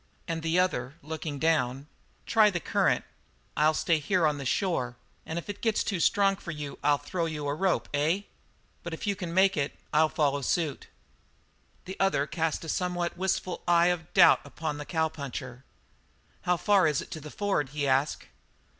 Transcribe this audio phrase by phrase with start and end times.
[0.27, 1.85] And the other, looking down:
[2.25, 3.05] "Try the current,
[3.55, 4.95] I'll stay here on the shore
[5.27, 8.21] and if it gets too strong for you I'll throw out a rope, eh?
[8.81, 10.87] But if you can make it, I'll follow suit."
[11.85, 15.63] The other cast a somewhat wistful eye of doubt upon the cowpuncher.
[16.49, 18.23] "How far is it to the ford?" he asked.